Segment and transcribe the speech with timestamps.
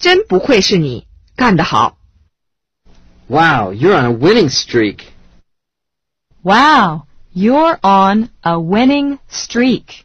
[0.00, 1.98] 真不愧是你，干得好
[3.28, 5.00] ！Wow, you're on a winning streak.
[6.42, 7.02] Wow,
[7.34, 10.04] you're on a winning streak.